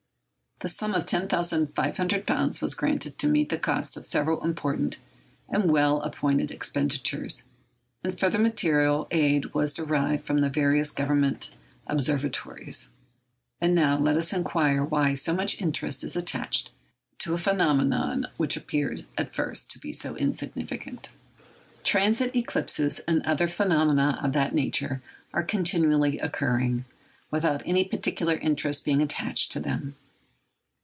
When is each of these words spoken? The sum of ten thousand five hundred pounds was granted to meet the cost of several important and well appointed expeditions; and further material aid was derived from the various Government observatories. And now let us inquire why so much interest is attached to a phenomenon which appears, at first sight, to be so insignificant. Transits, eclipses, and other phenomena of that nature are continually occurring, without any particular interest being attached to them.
The 0.63 0.69
sum 0.69 0.93
of 0.93 1.07
ten 1.07 1.27
thousand 1.27 1.73
five 1.73 1.97
hundred 1.97 2.27
pounds 2.27 2.61
was 2.61 2.75
granted 2.75 3.17
to 3.17 3.27
meet 3.27 3.49
the 3.49 3.57
cost 3.57 3.97
of 3.97 4.05
several 4.05 4.43
important 4.43 4.99
and 5.49 5.71
well 5.71 6.03
appointed 6.03 6.51
expeditions; 6.51 7.41
and 8.03 8.19
further 8.19 8.37
material 8.37 9.07
aid 9.09 9.55
was 9.55 9.73
derived 9.73 10.23
from 10.23 10.41
the 10.41 10.51
various 10.51 10.91
Government 10.91 11.55
observatories. 11.87 12.89
And 13.59 13.73
now 13.73 13.97
let 13.97 14.15
us 14.15 14.33
inquire 14.33 14.83
why 14.85 15.15
so 15.15 15.33
much 15.33 15.59
interest 15.59 16.03
is 16.03 16.15
attached 16.15 16.69
to 17.17 17.33
a 17.33 17.39
phenomenon 17.39 18.27
which 18.37 18.55
appears, 18.55 19.07
at 19.17 19.33
first 19.33 19.63
sight, 19.63 19.69
to 19.71 19.79
be 19.79 19.91
so 19.91 20.15
insignificant. 20.15 21.09
Transits, 21.83 22.35
eclipses, 22.35 22.99
and 23.07 23.23
other 23.23 23.47
phenomena 23.47 24.19
of 24.23 24.33
that 24.33 24.53
nature 24.53 25.01
are 25.33 25.41
continually 25.41 26.19
occurring, 26.19 26.85
without 27.31 27.63
any 27.65 27.83
particular 27.83 28.35
interest 28.35 28.85
being 28.85 29.01
attached 29.01 29.51
to 29.53 29.59
them. 29.59 29.95